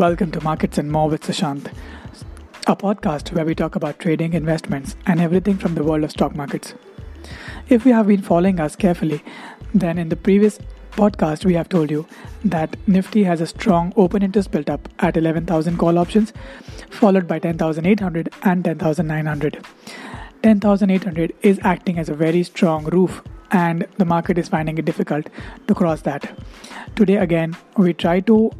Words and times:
Welcome 0.00 0.30
to 0.30 0.40
Markets 0.40 0.78
and 0.78 0.90
More 0.90 1.10
with 1.10 1.24
Sushant, 1.24 1.70
a 2.66 2.74
podcast 2.74 3.34
where 3.34 3.44
we 3.44 3.54
talk 3.54 3.76
about 3.76 3.98
trading, 3.98 4.32
investments, 4.32 4.96
and 5.04 5.20
everything 5.20 5.58
from 5.58 5.74
the 5.74 5.84
world 5.84 6.04
of 6.04 6.10
stock 6.10 6.34
markets. 6.34 6.72
If 7.68 7.84
you 7.84 7.92
have 7.92 8.06
been 8.06 8.22
following 8.22 8.60
us 8.60 8.76
carefully, 8.76 9.22
then 9.74 9.98
in 9.98 10.08
the 10.08 10.16
previous 10.16 10.58
podcast 10.92 11.44
we 11.44 11.52
have 11.52 11.68
told 11.68 11.90
you 11.90 12.06
that 12.42 12.78
Nifty 12.86 13.24
has 13.24 13.42
a 13.42 13.46
strong 13.46 13.92
open 13.94 14.22
interest 14.22 14.50
built 14.50 14.70
up 14.70 14.88
at 15.00 15.18
11,000 15.18 15.76
call 15.76 15.98
options, 15.98 16.32
followed 16.88 17.28
by 17.28 17.38
10,800 17.38 18.32
and 18.42 18.64
10,900. 18.64 19.62
10,800 20.42 21.34
is 21.42 21.60
acting 21.62 21.98
as 21.98 22.08
a 22.08 22.14
very 22.14 22.42
strong 22.42 22.86
roof 22.86 23.20
and 23.50 23.86
the 23.98 24.06
market 24.06 24.38
is 24.38 24.48
finding 24.48 24.78
it 24.78 24.86
difficult 24.86 25.28
to 25.68 25.74
cross 25.74 26.00
that. 26.00 26.38
Today 26.96 27.16
again 27.16 27.54
we 27.76 27.92
try 27.92 28.20
to 28.20 28.50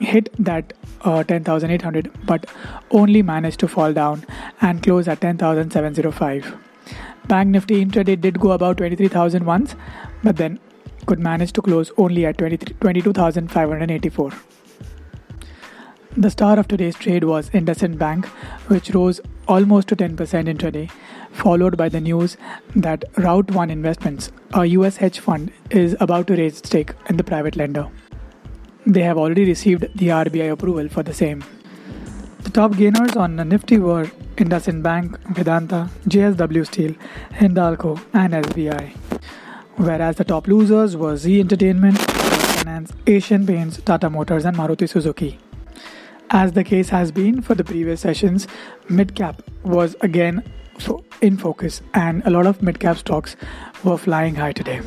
hit 0.00 0.28
that 0.38 0.72
uh, 1.02 1.22
10,800 1.22 2.10
but 2.24 2.46
only 2.90 3.22
managed 3.22 3.60
to 3.60 3.68
fall 3.68 3.92
down 3.92 4.24
and 4.60 4.82
close 4.82 5.08
at 5.08 5.20
10,705. 5.20 6.54
Bank 7.28 7.50
Nifty 7.50 7.84
intraday 7.84 8.20
did 8.20 8.40
go 8.40 8.52
about 8.52 8.78
23,000 8.78 9.44
once 9.44 9.76
but 10.22 10.36
then 10.36 10.58
could 11.06 11.18
manage 11.18 11.52
to 11.52 11.62
close 11.62 11.92
only 11.96 12.26
at 12.26 12.38
22,584. 12.38 14.32
The 16.16 16.30
star 16.30 16.58
of 16.58 16.66
today's 16.66 16.96
trade 16.96 17.22
was 17.22 17.50
IndusInd 17.50 17.96
Bank, 17.96 18.26
which 18.66 18.90
rose 18.90 19.20
almost 19.46 19.86
to 19.88 19.96
10% 19.96 20.16
intraday, 20.16 20.90
followed 21.30 21.76
by 21.76 21.88
the 21.88 22.00
news 22.00 22.36
that 22.74 23.04
Route 23.16 23.50
1 23.52 23.70
Investments, 23.70 24.32
a 24.52 24.64
US 24.66 24.96
hedge 24.96 25.20
fund, 25.20 25.52
is 25.70 25.96
about 26.00 26.26
to 26.26 26.34
raise 26.34 26.58
stake 26.58 26.94
in 27.08 27.16
the 27.16 27.22
private 27.22 27.54
lender. 27.54 27.88
They 28.90 29.02
have 29.02 29.18
already 29.18 29.44
received 29.44 29.82
the 29.94 30.08
RBI 30.08 30.50
approval 30.50 30.88
for 30.88 31.04
the 31.04 31.14
same. 31.14 31.44
The 32.42 32.50
top 32.50 32.72
gainers 32.76 33.14
on 33.14 33.36
Nifty 33.36 33.78
were 33.78 34.06
IndusInd 34.34 34.82
Bank, 34.82 35.16
Vedanta, 35.28 35.88
JSW 36.08 36.66
Steel, 36.66 36.94
Hindalco, 37.30 38.00
and 38.12 38.32
SBI. 38.32 38.90
Whereas 39.76 40.16
the 40.16 40.24
top 40.24 40.48
losers 40.48 40.96
were 40.96 41.16
Zee 41.16 41.38
Entertainment, 41.38 41.98
Finance, 41.98 42.92
Asian 43.06 43.46
Paints, 43.46 43.80
Tata 43.80 44.10
Motors, 44.10 44.44
and 44.44 44.56
Maruti 44.56 44.88
Suzuki. 44.88 45.38
As 46.30 46.54
the 46.54 46.64
case 46.64 46.88
has 46.88 47.12
been 47.12 47.42
for 47.42 47.54
the 47.54 47.62
previous 47.62 48.00
sessions, 48.00 48.48
midcap 48.88 49.38
was 49.62 49.94
again 50.00 50.42
in 51.20 51.36
focus, 51.36 51.80
and 51.94 52.26
a 52.26 52.30
lot 52.30 52.46
of 52.46 52.58
midcap 52.58 52.96
stocks 52.96 53.36
were 53.84 53.96
flying 53.96 54.34
high 54.34 54.52
today. 54.52 54.80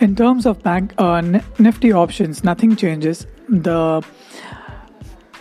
In 0.00 0.16
terms 0.16 0.46
of 0.46 0.62
bank 0.62 0.94
uh, 0.96 1.20
Nifty 1.58 1.92
options, 1.92 2.42
nothing 2.42 2.74
changes. 2.74 3.26
The 3.50 4.02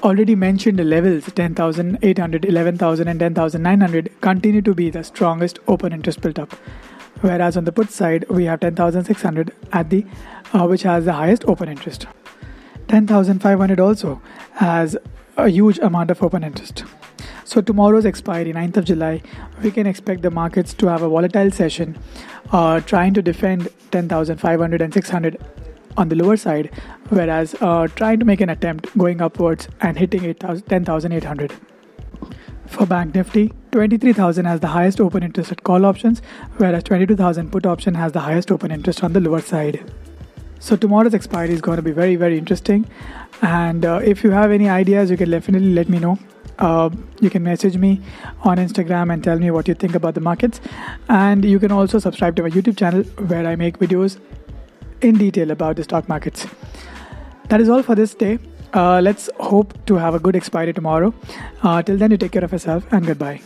already 0.03 0.35
mentioned 0.35 0.85
levels 0.85 1.31
10,800, 1.31 2.43
11,000, 2.43 3.07
and 3.07 3.19
10,900 3.21 4.19
continue 4.19 4.61
to 4.61 4.73
be 4.73 4.89
the 4.89 5.03
strongest 5.05 5.59
open 5.69 5.93
interest 5.93 6.19
built 6.19 6.37
up. 6.39 6.51
Whereas 7.21 7.55
on 7.55 7.63
the 7.63 7.71
put 7.71 7.89
side, 7.89 8.27
we 8.29 8.43
have 8.45 8.59
10,600 8.59 9.55
at 9.71 9.89
the 9.89 10.05
uh, 10.53 10.67
which 10.67 10.83
has 10.83 11.05
the 11.05 11.13
highest 11.13 11.45
open 11.45 11.69
interest. 11.69 12.07
10,500 12.89 13.79
also 13.79 14.21
has 14.55 14.97
a 15.37 15.47
huge 15.47 15.79
amount 15.79 16.11
of 16.11 16.21
open 16.21 16.43
interest. 16.43 16.83
So 17.49 17.61
tomorrow's 17.61 18.05
expiry, 18.05 18.53
9th 18.53 18.77
of 18.77 18.85
July, 18.85 19.23
we 19.63 19.71
can 19.71 19.87
expect 19.87 20.21
the 20.21 20.29
markets 20.29 20.71
to 20.75 20.85
have 20.85 21.01
a 21.01 21.09
volatile 21.09 21.49
session, 21.49 21.97
uh, 22.51 22.79
trying 22.81 23.15
to 23.15 23.23
defend 23.23 23.69
10,500 23.89 24.83
and 24.83 24.93
600 24.93 25.35
on 25.97 26.09
the 26.09 26.15
lower 26.15 26.37
side, 26.37 26.69
whereas 27.09 27.55
uh, 27.59 27.87
trying 27.95 28.19
to 28.19 28.25
make 28.25 28.39
an 28.39 28.51
attempt 28.51 28.95
going 28.95 29.19
upwards 29.19 29.67
and 29.81 29.97
hitting 29.97 30.31
10,800. 30.35 31.51
For 32.67 32.85
Bank 32.85 33.15
Nifty, 33.15 33.51
23,000 33.71 34.45
has 34.45 34.59
the 34.59 34.67
highest 34.67 35.01
open 35.01 35.23
interest 35.23 35.51
at 35.51 35.63
call 35.63 35.87
options, 35.87 36.21
whereas 36.57 36.83
22,000 36.83 37.51
put 37.51 37.65
option 37.65 37.95
has 37.95 38.11
the 38.11 38.19
highest 38.19 38.51
open 38.51 38.69
interest 38.69 39.03
on 39.03 39.13
the 39.13 39.19
lower 39.19 39.41
side. 39.41 39.91
So 40.59 40.75
tomorrow's 40.75 41.15
expiry 41.15 41.53
is 41.53 41.61
going 41.61 41.77
to 41.77 41.81
be 41.81 41.93
very 41.93 42.15
very 42.15 42.37
interesting, 42.37 42.87
and 43.41 43.85
uh, 43.85 44.01
if 44.03 44.23
you 44.23 44.29
have 44.29 44.51
any 44.51 44.69
ideas, 44.69 45.09
you 45.09 45.17
can 45.17 45.31
definitely 45.31 45.73
let 45.73 45.89
me 45.89 45.97
know 45.97 46.19
uh, 46.59 46.89
you 47.19 47.29
can 47.29 47.43
message 47.43 47.77
me 47.77 48.01
on 48.43 48.57
Instagram 48.57 49.13
and 49.13 49.23
tell 49.23 49.39
me 49.39 49.51
what 49.51 49.67
you 49.67 49.73
think 49.73 49.95
about 49.95 50.13
the 50.13 50.21
markets. 50.21 50.61
And 51.07 51.45
you 51.45 51.59
can 51.59 51.71
also 51.71 51.99
subscribe 51.99 52.35
to 52.35 52.43
my 52.43 52.49
YouTube 52.49 52.77
channel 52.77 53.03
where 53.33 53.47
I 53.47 53.55
make 53.55 53.79
videos 53.79 54.19
in 55.01 55.17
detail 55.17 55.51
about 55.51 55.77
the 55.77 55.83
stock 55.83 56.09
markets. 56.09 56.45
That 57.47 57.61
is 57.61 57.69
all 57.69 57.81
for 57.81 57.95
this 57.95 58.13
day. 58.13 58.37
Uh, 58.73 59.01
let's 59.01 59.29
hope 59.39 59.73
to 59.87 59.95
have 59.95 60.13
a 60.13 60.19
good 60.19 60.35
expiry 60.35 60.73
tomorrow. 60.73 61.13
Uh, 61.63 61.81
till 61.81 61.97
then, 61.97 62.11
you 62.11 62.17
take 62.17 62.31
care 62.33 62.43
of 62.43 62.51
yourself 62.51 62.85
and 62.91 63.05
goodbye. 63.05 63.41